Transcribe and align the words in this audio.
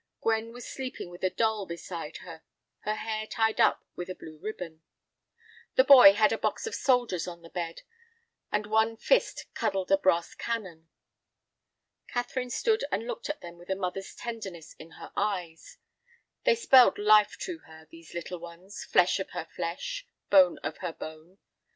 Gwen 0.19 0.51
was 0.51 0.65
sleeping 0.65 1.11
with 1.11 1.23
a 1.23 1.29
doll 1.29 1.67
beside 1.67 2.17
her, 2.25 2.41
her 2.79 2.95
hair 2.95 3.27
tied 3.27 3.61
up 3.61 3.85
with 3.95 4.09
a 4.09 4.15
blue 4.15 4.39
ribbon. 4.39 4.81
The 5.75 5.83
boy 5.83 6.13
had 6.13 6.31
a 6.31 6.39
box 6.39 6.65
of 6.65 6.73
soldiers 6.73 7.27
on 7.27 7.43
the 7.43 7.51
bed, 7.51 7.83
and 8.51 8.65
one 8.65 8.97
fist 8.97 9.45
cuddled 9.53 9.91
a 9.91 9.99
brass 9.99 10.33
cannon. 10.33 10.89
Catherine 12.07 12.49
stood 12.49 12.83
and 12.91 13.05
looked 13.05 13.29
at 13.29 13.41
them 13.41 13.59
with 13.59 13.69
a 13.69 13.75
mother's 13.75 14.15
tenderness 14.15 14.73
in 14.79 14.93
her 14.93 15.11
eyes. 15.15 15.77
They 16.45 16.55
spelled 16.55 16.97
life 16.97 17.37
to 17.41 17.59
her—these 17.67 18.15
little 18.15 18.39
ones, 18.39 18.83
flesh 18.83 19.19
of 19.19 19.29
her 19.33 19.45
flesh, 19.45 20.07
bone 20.31 20.57
of 20.63 20.77
her 20.79 20.93
bone. 20.93 21.37